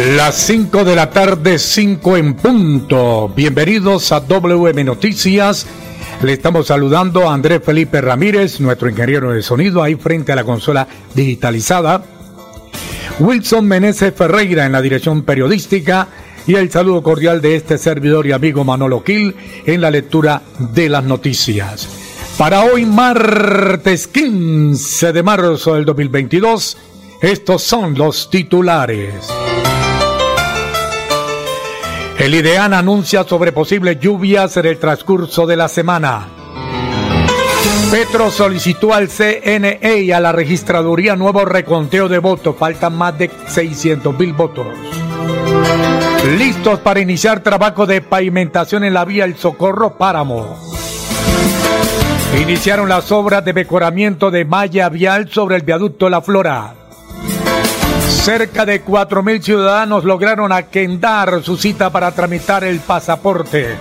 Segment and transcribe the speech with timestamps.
[0.00, 3.30] Las 5 de la tarde, 5 en punto.
[3.36, 5.66] Bienvenidos a WM Noticias.
[6.22, 10.44] Le estamos saludando a Andrés Felipe Ramírez, nuestro ingeniero de sonido, ahí frente a la
[10.44, 12.02] consola digitalizada.
[13.18, 16.08] Wilson Meneses Ferreira en la dirección periodística
[16.46, 19.36] y el saludo cordial de este servidor y amigo Manolo Quil
[19.66, 20.40] en la lectura
[20.72, 21.86] de las noticias.
[22.38, 26.78] Para hoy, martes 15 de marzo del 2022,
[27.20, 29.28] estos son los titulares.
[32.20, 36.28] El IDEAN anuncia sobre posibles lluvias en el transcurso de la semana.
[37.90, 42.56] Petro solicitó al CNE y a la registraduría nuevo reconteo de votos.
[42.58, 44.66] Faltan más de 600 mil votos.
[46.36, 50.58] Listos para iniciar trabajo de pavimentación en la vía El Socorro Páramo.
[52.38, 56.74] Iniciaron las obras de mejoramiento de malla vial sobre el viaducto La Flora.
[58.10, 63.76] Cerca de 4.000 ciudadanos lograron aquendar su cita para tramitar el pasaporte.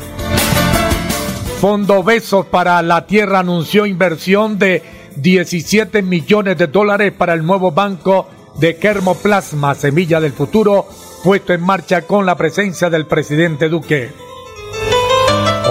[1.59, 4.81] Fondo Besos para la Tierra anunció inversión de
[5.17, 10.87] 17 millones de dólares para el nuevo banco de Kermoplasma, Semilla del Futuro,
[11.23, 14.11] puesto en marcha con la presencia del presidente Duque.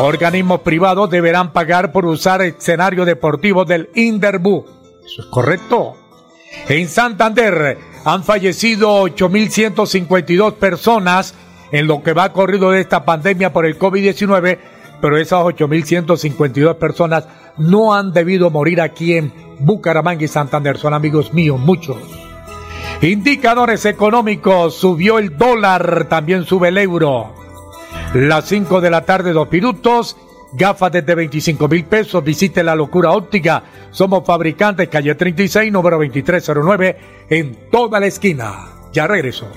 [0.01, 4.67] Organismos privados deberán pagar por usar escenario deportivo del Inderbu.
[5.05, 5.97] ¿Eso es correcto?
[6.69, 11.34] En Santander, han fallecido 8.152 personas
[11.73, 14.59] en lo que va corrido de esta pandemia por el COVID-19,
[15.03, 20.79] pero esas 8.152 personas no han debido morir aquí en Bucaramanga y Santander.
[20.79, 21.98] Son amigos míos, muchos.
[23.02, 27.35] Indicadores económicos, subió el dólar, también sube el euro.
[28.14, 30.17] Las 5 de la tarde, dos minutos.
[30.53, 32.25] Gafas desde 25 mil pesos.
[32.25, 33.63] Visite la locura óptica.
[33.91, 36.97] Somos fabricantes, calle 36, número 2309,
[37.31, 38.69] en toda la esquina.
[38.92, 39.51] Ya regreso.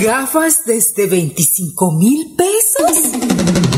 [0.00, 3.77] Gafas desde 25 mil pesos.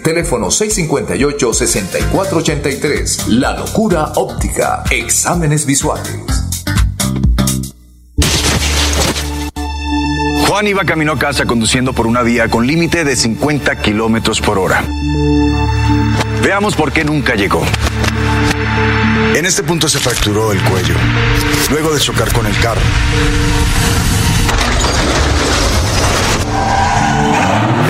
[0.00, 3.26] Teléfono 658-6483.
[3.28, 4.84] La locura óptica.
[4.90, 6.16] Exámenes visuales.
[10.48, 14.58] Juan iba camino a casa conduciendo por una vía con límite de 50 kilómetros por
[14.58, 14.84] hora.
[16.42, 17.62] Veamos por qué nunca llegó.
[19.34, 20.94] En este punto se fracturó el cuello,
[21.70, 22.80] luego de chocar con el carro.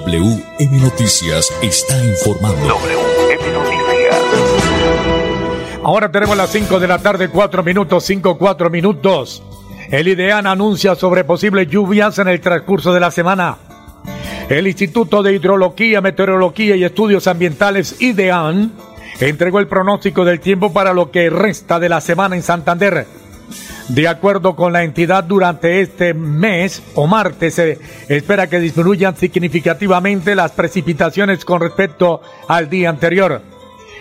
[0.00, 2.68] WM Noticias está informando.
[2.68, 4.16] WM Noticias.
[5.84, 9.42] Ahora tenemos las 5 de la tarde, 4 minutos, 5, 4 minutos.
[9.90, 13.58] El IDEAN anuncia sobre posibles lluvias en el transcurso de la semana.
[14.48, 18.72] El Instituto de Hidrología, Meteorología y Estudios Ambientales, IDEAN,
[19.20, 23.06] entregó el pronóstico del tiempo para lo que resta de la semana en Santander.
[23.90, 30.36] De acuerdo con la entidad, durante este mes o martes se espera que disminuyan significativamente
[30.36, 33.42] las precipitaciones con respecto al día anterior.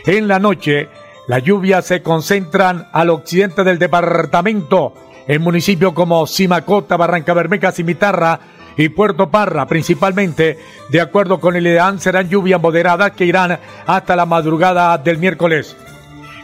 [0.05, 0.89] En la noche,
[1.27, 4.93] las lluvias se concentran al occidente del departamento,
[5.27, 8.39] en municipios como Simacota, Barranca Bermeja, Cimitarra
[8.77, 10.59] y Puerto Parra, principalmente,
[10.89, 13.57] de acuerdo con el IDEAN, serán lluvias moderadas que irán
[13.87, 15.75] hasta la madrugada del miércoles.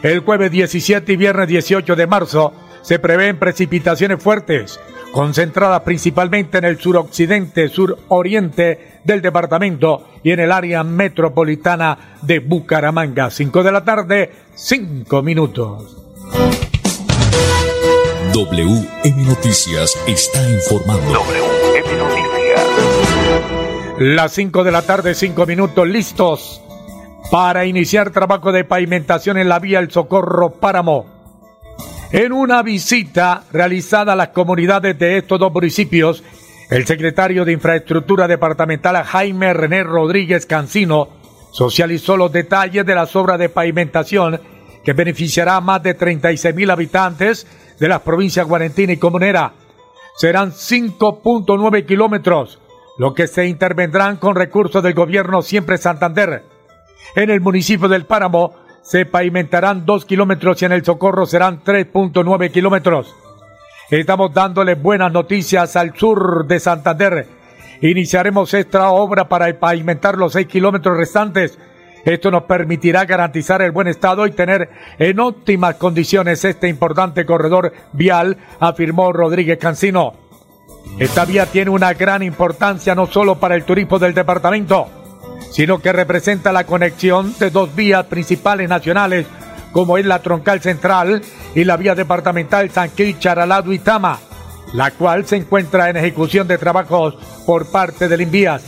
[0.02, 2.52] El jueves 17 y viernes 18 de marzo
[2.86, 4.78] se prevén precipitaciones fuertes,
[5.10, 13.28] concentradas principalmente en el suroccidente, suroriente del departamento y en el área metropolitana de Bucaramanga.
[13.30, 15.96] 5 de la tarde, 5 minutos.
[18.32, 21.12] WM Noticias está informando.
[21.12, 22.60] WM Noticias.
[23.98, 26.62] Las 5 de la tarde, 5 minutos listos
[27.32, 31.15] para iniciar trabajo de pavimentación en la vía El Socorro Páramo.
[32.12, 36.22] En una visita realizada a las comunidades de estos dos municipios,
[36.70, 41.08] el secretario de Infraestructura Departamental Jaime René Rodríguez Cancino
[41.50, 44.40] socializó los detalles de las obras de pavimentación
[44.84, 47.44] que beneficiará a más de 36 mil habitantes
[47.80, 49.52] de las provincias Guarentina y Comunera.
[50.16, 52.60] Serán 5.9 kilómetros,
[52.98, 56.44] lo que se intervendrán con recursos del gobierno Siempre Santander.
[57.16, 62.50] En el municipio del Páramo se pavimentarán 2 kilómetros y en el Socorro serán 3.9
[62.50, 63.14] kilómetros.
[63.90, 67.26] Estamos dándole buenas noticias al sur de Santander.
[67.80, 71.58] Iniciaremos esta obra para pavimentar los 6 kilómetros restantes
[72.06, 77.72] esto nos permitirá garantizar el buen estado y tener en óptimas condiciones este importante corredor
[77.92, 80.14] vial, afirmó Rodríguez Cancino.
[81.00, 84.86] Esta vía tiene una gran importancia no solo para el turismo del departamento,
[85.50, 89.26] sino que representa la conexión de dos vías principales nacionales,
[89.72, 91.22] como es la troncal central
[91.54, 94.18] y la vía departamental Sanquí, Charalado y Tama,
[94.74, 97.16] la cual se encuentra en ejecución de trabajos
[97.46, 98.64] por parte del Invías.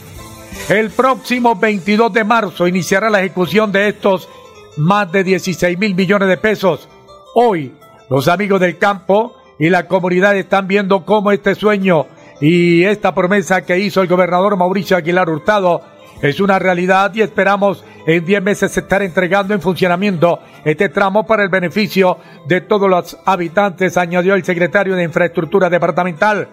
[0.68, 4.28] El próximo 22 de marzo iniciará la ejecución de estos
[4.76, 6.88] más de 16 mil millones de pesos.
[7.34, 7.74] Hoy,
[8.08, 12.06] los amigos del campo y la comunidad están viendo cómo este sueño
[12.40, 15.82] y esta promesa que hizo el gobernador Mauricio Aguilar Hurtado
[16.20, 21.42] es una realidad y esperamos en 10 meses estar entregando en funcionamiento este tramo para
[21.42, 26.48] el beneficio de todos los habitantes, añadió el secretario de Infraestructura Departamental.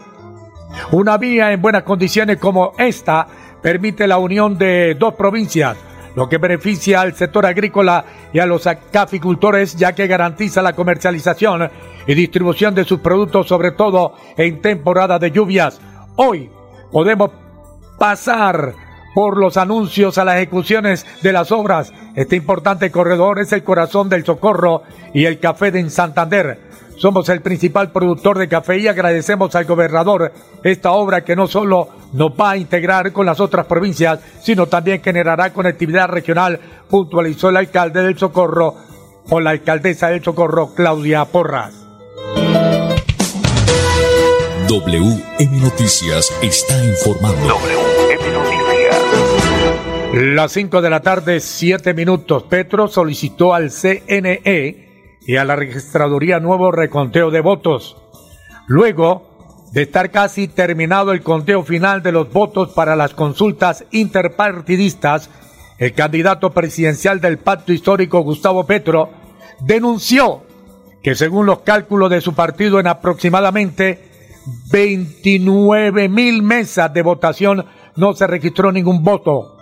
[0.92, 3.28] Una vía en buenas condiciones como esta
[3.62, 5.78] permite la unión de dos provincias,
[6.16, 11.70] lo que beneficia al sector agrícola y a los caficultores ya que garantiza la comercialización
[12.06, 15.82] y distribución de sus productos, sobre todo en temporada de lluvias.
[16.18, 16.52] Hoy
[16.92, 17.32] podemos
[17.98, 18.85] pasar
[19.16, 21.94] por los anuncios a las ejecuciones de las obras.
[22.16, 24.84] Este importante corredor es el corazón del socorro
[25.14, 26.60] y el café de Santander.
[26.98, 30.34] Somos el principal productor de café y agradecemos al gobernador
[30.64, 35.02] esta obra que no solo nos va a integrar con las otras provincias, sino también
[35.02, 36.60] generará conectividad regional,
[36.90, 38.76] puntualizó el alcalde del Socorro
[39.30, 41.74] o la alcaldesa del Socorro, Claudia Porras.
[44.68, 47.48] WM Noticias está informando.
[47.48, 48.65] WM Noticias.
[50.16, 52.44] Las 5 de la tarde, 7 minutos.
[52.44, 57.98] Petro solicitó al CNE y a la registraduría nuevo reconteo de votos.
[58.66, 65.30] Luego de estar casi terminado el conteo final de los votos para las consultas interpartidistas,
[65.80, 69.10] el candidato presidencial del pacto histórico Gustavo Petro
[69.60, 70.44] denunció
[71.04, 74.40] que según los cálculos de su partido en aproximadamente
[74.72, 77.66] 29 mil mesas de votación
[77.98, 79.55] no se registró ningún voto.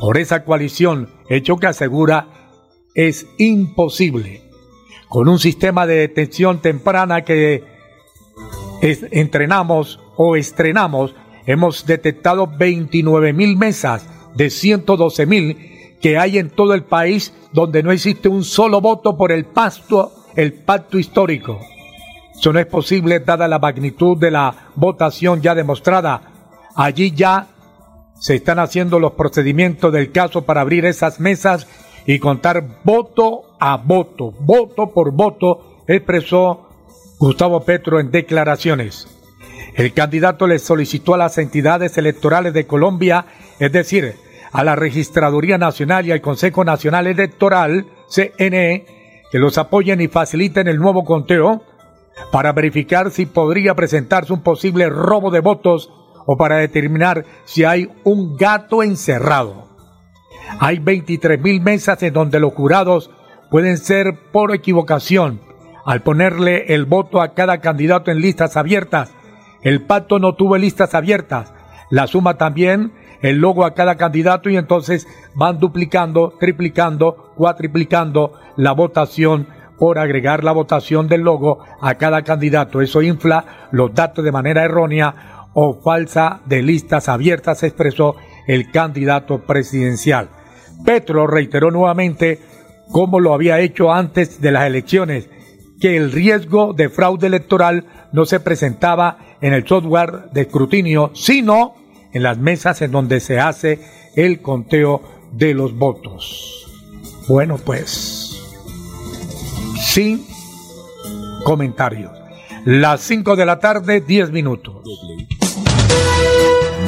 [0.00, 2.28] Por esa coalición, hecho que asegura
[2.94, 4.42] es imposible.
[5.08, 7.62] Con un sistema de detención temprana que
[8.80, 11.14] entrenamos o estrenamos,
[11.44, 15.58] hemos detectado 29 mil mesas de 112 mil
[16.00, 20.12] que hay en todo el país donde no existe un solo voto por el pasto,
[20.34, 21.60] el pacto histórico.
[22.34, 26.22] Eso no es posible dada la magnitud de la votación ya demostrada.
[26.74, 27.48] Allí ya
[28.20, 31.66] se están haciendo los procedimientos del caso para abrir esas mesas
[32.06, 36.68] y contar voto a voto, voto por voto, expresó
[37.18, 39.08] Gustavo Petro en declaraciones.
[39.74, 43.24] El candidato le solicitó a las entidades electorales de Colombia,
[43.58, 44.14] es decir,
[44.52, 48.84] a la Registraduría Nacional y al Consejo Nacional Electoral, CNE,
[49.30, 51.62] que los apoyen y faciliten el nuevo conteo
[52.32, 55.90] para verificar si podría presentarse un posible robo de votos
[56.26, 59.68] o para determinar si hay un gato encerrado.
[60.58, 63.10] Hay 23 mil mesas en donde los jurados
[63.50, 65.40] pueden ser por equivocación
[65.84, 69.12] al ponerle el voto a cada candidato en listas abiertas.
[69.62, 71.52] El pacto no tuvo listas abiertas.
[71.90, 78.72] La suma también el logo a cada candidato y entonces van duplicando, triplicando, cuatriplicando la
[78.72, 79.48] votación
[79.78, 82.80] por agregar la votación del logo a cada candidato.
[82.80, 88.16] Eso infla los datos de manera errónea o falsa de listas abiertas, expresó
[88.46, 90.28] el candidato presidencial.
[90.84, 92.38] Petro reiteró nuevamente
[92.90, 95.28] como lo había hecho antes de las elecciones,
[95.80, 101.74] que el riesgo de fraude electoral no se presentaba en el software de escrutinio, sino
[102.12, 103.78] en las mesas en donde se hace
[104.16, 105.02] el conteo
[105.32, 106.66] de los votos.
[107.28, 108.42] Bueno, pues,
[109.78, 110.26] sin
[111.44, 112.10] comentarios.
[112.64, 114.82] Las 5 de la tarde, 10 minutos.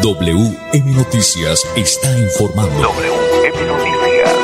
[0.02, 2.74] WM Noticias está informando.
[2.74, 4.34] WM Noticias.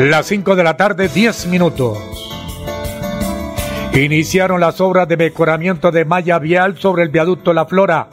[0.00, 1.96] Las 5 de la tarde, 10 minutos.
[3.94, 8.08] Iniciaron las obras de mejoramiento de malla vial sobre el viaducto La Flora.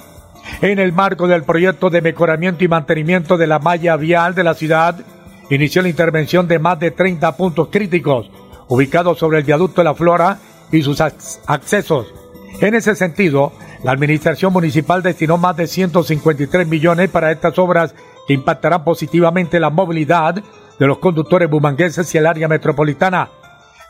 [0.61, 4.53] En el marco del proyecto de mejoramiento y mantenimiento de la malla vial de la
[4.53, 4.95] ciudad,
[5.49, 8.29] inició la intervención de más de 30 puntos críticos
[8.67, 10.37] ubicados sobre el viaducto La Flora
[10.71, 12.13] y sus accesos.
[12.61, 13.53] En ese sentido,
[13.83, 17.93] la Administración Municipal destinó más de 153 millones para estas obras
[18.25, 20.35] que impactarán positivamente la movilidad
[20.79, 23.29] de los conductores bumangueses y el área metropolitana.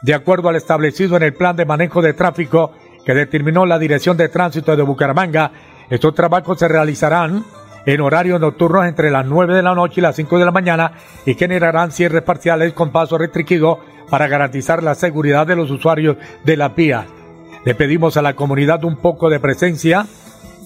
[0.01, 2.71] De acuerdo al establecido en el plan de manejo de tráfico
[3.05, 5.51] que determinó la Dirección de Tránsito de Bucaramanga,
[5.89, 7.45] estos trabajos se realizarán
[7.85, 10.93] en horarios nocturnos entre las 9 de la noche y las 5 de la mañana
[11.25, 16.57] y generarán cierres parciales con paso restringido para garantizar la seguridad de los usuarios de
[16.57, 17.05] la vía.
[17.65, 20.05] Le pedimos a la comunidad un poco de presencia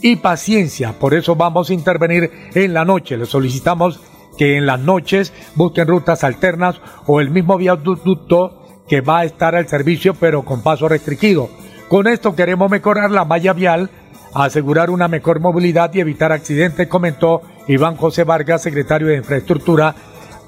[0.02, 3.18] y paciencia, por eso vamos a intervenir en la noche.
[3.18, 4.00] Le solicitamos
[4.38, 9.56] que en las noches busquen rutas alternas o el mismo viaducto que va a estar
[9.56, 11.50] al servicio pero con paso restringido.
[11.88, 13.90] Con esto queremos mejorar la malla vial,
[14.34, 19.96] asegurar una mejor movilidad y evitar accidentes, comentó Iván José Vargas, secretario de Infraestructura.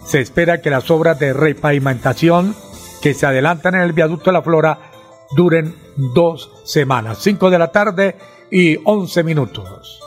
[0.05, 2.55] Se espera que las obras de repavimentación
[3.01, 4.79] que se adelantan en el viaducto de la Flora
[5.35, 5.75] duren
[6.13, 7.19] dos semanas.
[7.21, 8.17] Cinco de la tarde
[8.51, 9.99] y once minutos.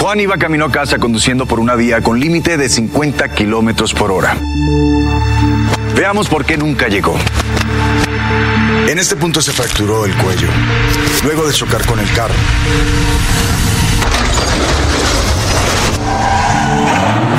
[0.00, 4.12] Juan iba camino a casa conduciendo por una vía con límite de 50 kilómetros por
[4.12, 4.36] hora.
[5.96, 7.16] Veamos por qué nunca llegó.
[8.88, 10.48] En este punto se fracturó el cuello,
[11.24, 12.34] luego de chocar con el carro.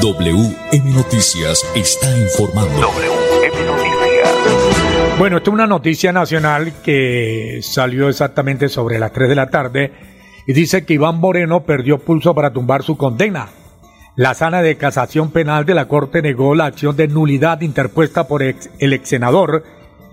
[0.00, 2.80] WM Noticias está informando.
[2.80, 5.18] WM Noticias.
[5.18, 9.92] Bueno, esta es una noticia nacional que salió exactamente sobre las 3 de la tarde
[10.46, 13.48] y dice que Iván Moreno perdió pulso para tumbar su condena.
[14.14, 18.42] La sala de casación penal de la Corte negó la acción de nulidad interpuesta por
[18.42, 19.64] el ex senador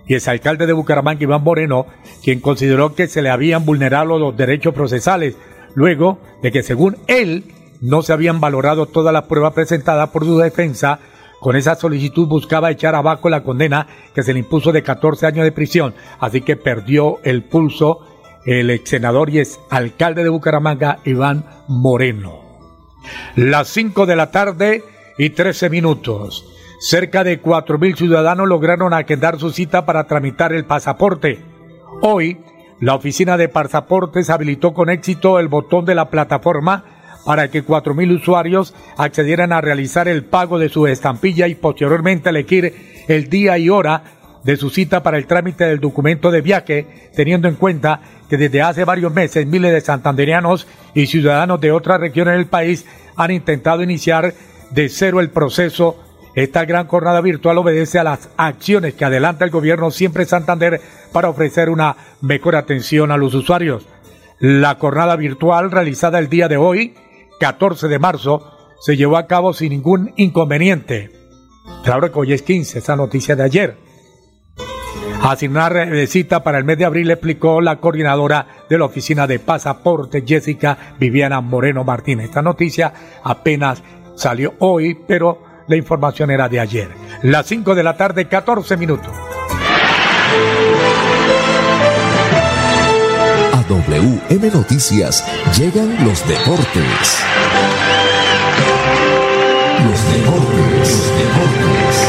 [0.08, 1.86] y alcalde de Bucaramanga, Iván Moreno,
[2.24, 5.36] quien consideró que se le habían vulnerado los derechos procesales,
[5.76, 7.44] luego de que según él
[7.82, 11.00] no se habían valorado todas las pruebas presentadas por su defensa.
[11.40, 15.44] Con esa solicitud buscaba echar abajo la condena que se le impuso de 14 años
[15.44, 15.94] de prisión.
[16.20, 18.00] Así que perdió el pulso
[18.46, 22.42] el ex senador y ex alcalde de Bucaramanga, Iván Moreno.
[23.36, 24.84] Las 5 de la tarde
[25.18, 26.46] y 13 minutos.
[26.80, 31.44] Cerca de 4.000 ciudadanos lograron agendar su cita para tramitar el pasaporte.
[32.02, 32.40] Hoy,
[32.80, 36.95] la oficina de pasaportes habilitó con éxito el botón de la plataforma
[37.26, 43.04] para que 4.000 usuarios accedieran a realizar el pago de su estampilla y posteriormente elegir
[43.08, 44.04] el día y hora
[44.44, 48.62] de su cita para el trámite del documento de viaje, teniendo en cuenta que desde
[48.62, 53.82] hace varios meses miles de santanderianos y ciudadanos de otras regiones del país han intentado
[53.82, 54.36] iniciar
[54.70, 56.00] de cero el proceso.
[56.36, 60.80] Esta gran jornada virtual obedece a las acciones que adelanta el gobierno siempre Santander
[61.12, 63.88] para ofrecer una mejor atención a los usuarios.
[64.38, 66.94] La jornada virtual realizada el día de hoy
[67.40, 71.12] 14 de marzo se llevó a cabo sin ningún inconveniente.
[71.84, 73.78] Claro que hoy es 15, esa noticia de ayer.
[75.22, 75.74] Asignar
[76.08, 80.96] cita para el mes de abril explicó la coordinadora de la oficina de pasaporte, Jessica
[81.00, 82.26] Viviana Moreno Martínez.
[82.26, 83.82] Esta noticia apenas
[84.16, 86.90] salió hoy, pero la información era de ayer.
[87.24, 89.12] Las 5 de la tarde, 14 minutos.
[93.88, 95.24] WM Noticias
[95.56, 97.24] llegan los deportes.
[99.86, 102.08] Los deportes, los deportes.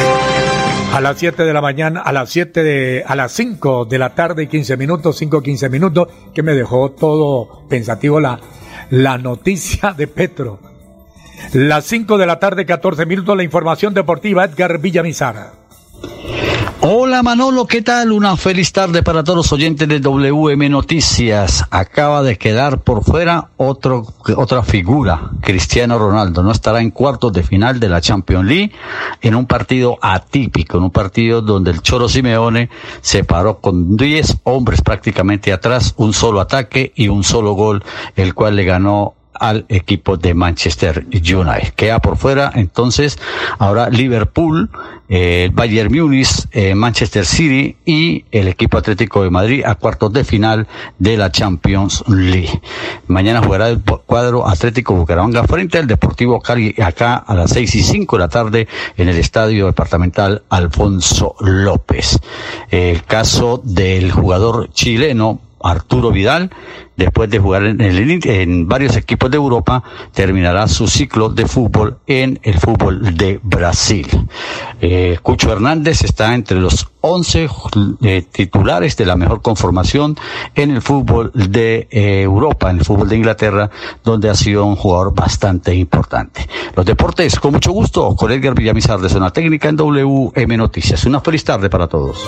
[0.95, 4.14] A las 7 de la mañana, a las 7 de, a las 5 de la
[4.14, 8.40] tarde y 15 minutos, 5 15 minutos, que me dejó todo pensativo la,
[8.88, 10.59] la noticia de Petro.
[11.52, 15.65] Las 5 de la tarde, 14 minutos, la información deportiva, Edgar Villamizar.
[16.88, 18.12] Hola Manolo, ¿qué tal?
[18.12, 21.64] Una feliz tarde para todos los oyentes de WM Noticias.
[21.72, 26.44] Acaba de quedar por fuera otro, otra figura, Cristiano Ronaldo.
[26.44, 28.72] No estará en cuartos de final de la Champions League
[29.20, 34.42] en un partido atípico, en un partido donde el Choro Simeone se paró con 10
[34.44, 37.82] hombres prácticamente atrás, un solo ataque y un solo gol,
[38.14, 41.74] el cual le ganó al equipo de Manchester United.
[41.74, 43.18] Queda por fuera entonces
[43.58, 44.70] ahora Liverpool,
[45.08, 50.24] eh, Bayern Múnich, eh, Manchester City y el equipo Atlético de Madrid a cuartos de
[50.24, 50.66] final
[50.98, 52.60] de la Champions League.
[53.06, 57.82] Mañana jugará el cuadro Atlético Bucaramanga frente al Deportivo Cali acá a las seis y
[57.82, 62.18] cinco de la tarde en el Estadio Departamental Alfonso López.
[62.70, 66.50] El caso del jugador chileno Arturo Vidal,
[66.96, 69.82] después de jugar en, varios equipos de Europa,
[70.12, 74.06] terminará su ciclo de fútbol en el fútbol de Brasil.
[74.80, 77.48] Eh, Cucho Hernández está entre los 11
[78.02, 80.16] eh, titulares de la mejor conformación
[80.54, 83.70] en el fútbol de eh, Europa, en el fútbol de Inglaterra,
[84.02, 86.48] donde ha sido un jugador bastante importante.
[86.75, 91.04] Los deportes, con mucho gusto, con Edgar Villamizar de Zona Técnica en WM Noticias.
[91.04, 92.26] Una feliz tarde para todos.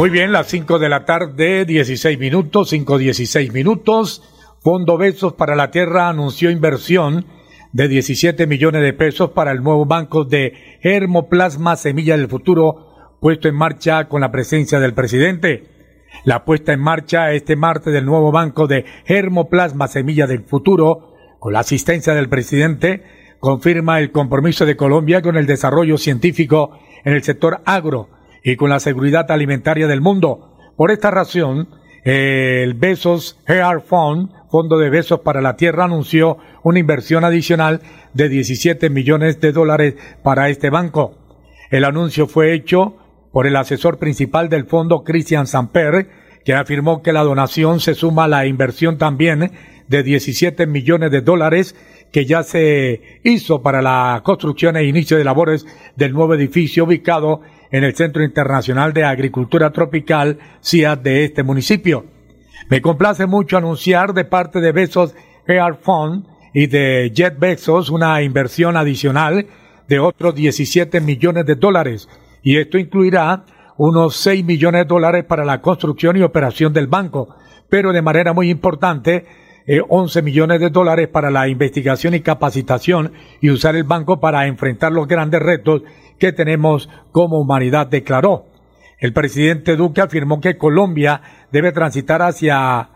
[0.00, 4.22] Muy bien, las 5 de la tarde, 16 minutos, 5, 16 minutos.
[4.62, 7.26] Fondo Besos para la Tierra anunció inversión
[7.74, 13.46] de 17 millones de pesos para el nuevo banco de Germoplasma Semilla del Futuro, puesto
[13.48, 15.64] en marcha con la presencia del presidente.
[16.24, 21.52] La puesta en marcha este martes del nuevo banco de Germoplasma Semilla del Futuro, con
[21.52, 23.02] la asistencia del presidente,
[23.38, 28.08] confirma el compromiso de Colombia con el desarrollo científico en el sector agro
[28.42, 30.56] y con la seguridad alimentaria del mundo.
[30.76, 31.68] Por esta razón,
[32.04, 37.80] el Besos Hair Fund, Fondo de Besos para la Tierra, anunció una inversión adicional
[38.14, 41.14] de 17 millones de dólares para este banco.
[41.70, 42.96] El anuncio fue hecho
[43.32, 46.08] por el asesor principal del fondo, Christian Samper,
[46.44, 49.52] que afirmó que la donación se suma a la inversión también
[49.88, 51.76] de 17 millones de dólares
[52.12, 57.42] que ya se hizo para la construcción e inicio de labores del nuevo edificio ubicado
[57.70, 62.06] en el Centro Internacional de Agricultura Tropical, CIA de este municipio.
[62.68, 65.14] Me complace mucho anunciar de parte de Besos
[65.46, 69.46] Air Fund y de Jet Bezos una inversión adicional
[69.88, 72.08] de otros 17 millones de dólares
[72.42, 73.44] y esto incluirá
[73.76, 77.34] unos 6 millones de dólares para la construcción y operación del banco,
[77.68, 79.26] pero de manera muy importante
[79.88, 84.46] 11 eh, millones de dólares para la investigación y capacitación y usar el banco para
[84.46, 85.82] enfrentar los grandes retos
[86.18, 88.46] que tenemos como humanidad, declaró.
[88.98, 92.90] El presidente Duque afirmó que Colombia debe transitar hacia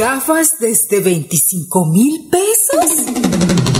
[0.00, 3.79] ¿Gafas desde 25 mil pesos?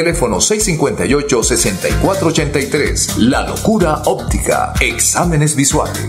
[0.00, 3.18] Teléfono 658-6483.
[3.18, 4.72] La locura óptica.
[4.80, 6.00] Exámenes visuales.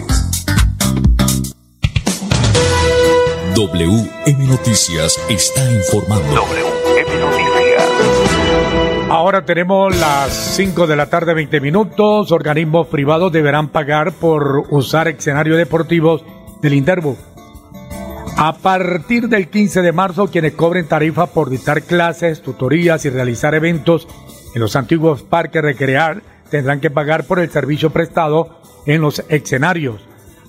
[3.54, 6.34] WM Noticias está informando.
[6.34, 7.84] WM Noticias.
[9.10, 12.32] Ahora tenemos las 5 de la tarde, 20 minutos.
[12.32, 16.24] Organismos privados deberán pagar por usar escenarios deportivos
[16.62, 17.18] del Interbu.
[18.44, 23.54] A partir del 15 de marzo, quienes cobren tarifa por dictar clases, tutorías y realizar
[23.54, 24.08] eventos
[24.56, 30.02] en los antiguos parques recrear tendrán que pagar por el servicio prestado en los escenarios.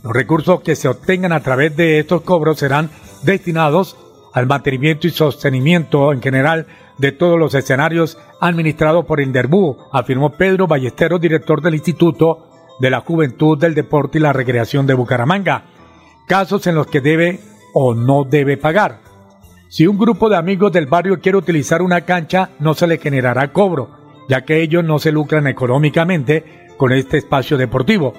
[0.03, 2.89] Los recursos que se obtengan a través de estos cobros serán
[3.25, 3.99] destinados
[4.33, 10.67] al mantenimiento y sostenimiento en general de todos los escenarios administrados por Inderbú, afirmó Pedro
[10.67, 12.49] Ballesteros, director del Instituto
[12.81, 15.65] de la Juventud, del Deporte y la Recreación de Bucaramanga.
[16.27, 19.01] Casos en los que debe o no debe pagar.
[19.69, 23.53] Si un grupo de amigos del barrio quiere utilizar una cancha, no se le generará
[23.53, 23.91] cobro,
[24.29, 28.13] ya que ellos no se lucran económicamente con este espacio deportivo.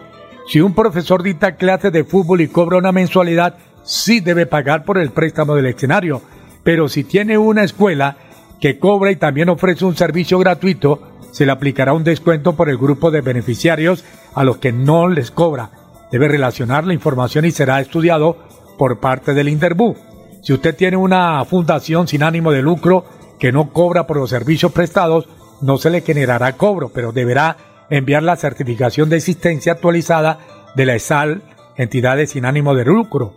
[0.47, 4.97] Si un profesor dicta clases de fútbol y cobra una mensualidad, sí debe pagar por
[4.97, 6.21] el préstamo del escenario.
[6.63, 8.17] Pero si tiene una escuela
[8.59, 12.77] que cobra y también ofrece un servicio gratuito, se le aplicará un descuento por el
[12.77, 15.71] grupo de beneficiarios a los que no les cobra.
[16.11, 18.37] Debe relacionar la información y será estudiado
[18.83, 19.95] por parte del Interbú.
[20.41, 23.05] Si usted tiene una fundación sin ánimo de lucro
[23.39, 25.29] que no cobra por los servicios prestados,
[25.61, 27.55] no se le generará cobro, pero deberá
[27.89, 30.39] enviar la certificación de existencia actualizada
[30.75, 31.43] de la ESAL,
[31.77, 33.35] entidades sin ánimo de lucro,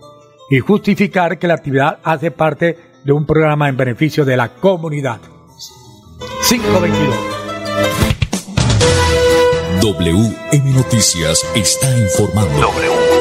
[0.51, 5.21] y justificar que la actividad hace parte de un programa en beneficio de la comunidad.
[6.49, 7.15] 522.
[9.81, 13.16] WM Noticias está informando.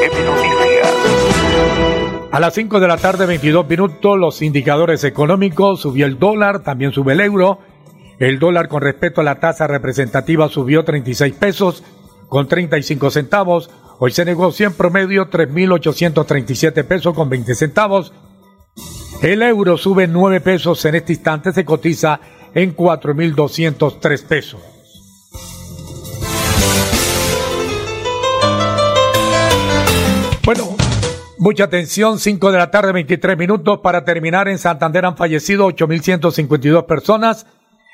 [2.35, 6.91] A las 5 de la tarde, 22 minutos, los indicadores económicos, subió el dólar, también
[6.91, 7.59] sube el euro.
[8.19, 11.81] El dólar con respecto a la tasa representativa subió 36 pesos
[12.27, 13.69] con 35 centavos.
[13.99, 18.11] Hoy se negocia en promedio 3.837 pesos con 20 centavos.
[19.21, 22.19] El euro sube 9 pesos, en este instante se cotiza
[22.53, 24.59] en 4.203 pesos.
[30.43, 30.74] Bueno,
[31.37, 34.47] mucha atención, 5 de la tarde, 23 minutos para terminar.
[34.47, 37.45] En Santander han fallecido 8.152 personas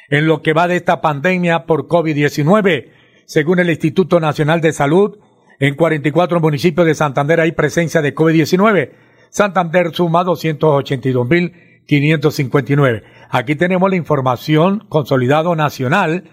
[0.10, 2.92] en lo que va de esta pandemia por COVID-19.
[3.26, 5.20] Según el Instituto Nacional de Salud,
[5.60, 8.92] en 44 municipios de Santander hay presencia de COVID-19.
[9.30, 13.04] Santander suma 282.559.
[13.30, 16.26] Aquí tenemos la información consolidado nacional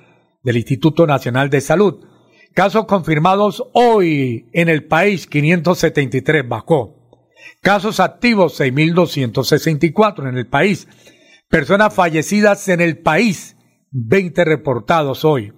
[0.43, 2.05] del Instituto Nacional de Salud.
[2.55, 6.98] Casos confirmados hoy en el país 573 bajó.
[7.63, 10.89] Casos activos 6.264 en el país.
[11.49, 13.57] Personas fallecidas en el país
[13.91, 15.53] 20 reportados hoy.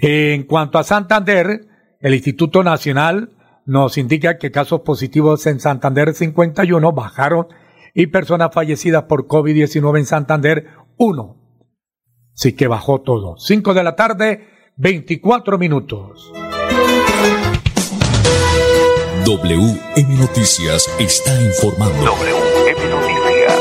[0.00, 1.66] En cuanto a Santander,
[2.00, 3.30] el Instituto Nacional
[3.66, 7.48] nos indica que casos positivos en Santander 51 bajaron
[7.94, 11.36] y personas fallecidas por COVID-19 en Santander 1.
[12.34, 13.36] Sí que bajó todo.
[13.36, 16.32] 5 de la tarde, 24 minutos.
[19.28, 22.02] WM Noticias está informando.
[22.02, 23.52] WM Noticias.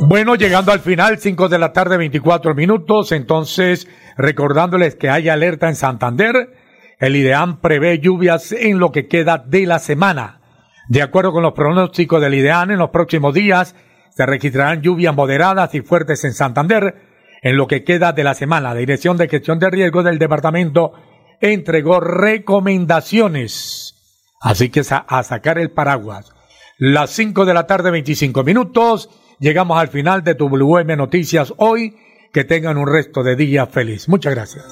[0.00, 3.12] Bueno, llegando al final, 5 de la tarde, 24 minutos.
[3.12, 6.54] Entonces, recordándoles que hay alerta en Santander.
[6.98, 10.40] El IDEAM prevé lluvias en lo que queda de la semana.
[10.88, 13.76] De acuerdo con los pronósticos del IDEAM, en los próximos días
[14.08, 16.94] se registrarán lluvias moderadas y fuertes en Santander
[17.42, 18.72] en lo que queda de la semana.
[18.72, 20.94] La Dirección de Gestión de Riesgos del Departamento
[21.42, 23.96] entregó recomendaciones.
[24.40, 26.32] Así que a sacar el paraguas.
[26.78, 29.10] Las 5 de la tarde, 25 minutos.
[29.40, 31.96] Llegamos al final de WM Noticias hoy.
[32.32, 34.08] Que tengan un resto de día feliz.
[34.08, 34.64] Muchas gracias.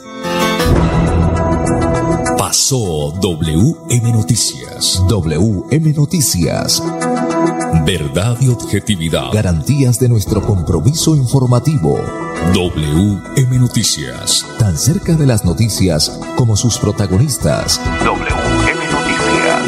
[2.38, 5.02] Pasó WM Noticias.
[5.09, 6.83] WM Noticias.
[7.85, 9.33] Verdad y objetividad.
[9.33, 11.98] Garantías de nuestro compromiso informativo.
[12.55, 14.46] WM Noticias.
[14.59, 17.81] Tan cerca de las noticias como sus protagonistas.